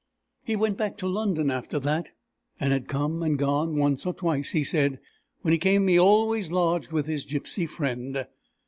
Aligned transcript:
He 0.43 0.55
went 0.55 0.77
back 0.77 0.97
to 0.97 1.07
London 1.07 1.51
after 1.51 1.77
that, 1.77 2.09
and 2.59 2.73
had 2.73 2.87
come 2.87 3.21
and 3.21 3.37
gone 3.37 3.75
once 3.77 4.03
or 4.03 4.15
twice, 4.15 4.49
he 4.49 4.63
said. 4.63 4.99
When 5.43 5.51
he 5.51 5.59
came 5.59 5.87
he 5.87 5.99
always 5.99 6.51
lodged 6.51 6.91
with 6.91 7.05
his 7.05 7.23
gypsy 7.23 7.69
friend. 7.69 8.25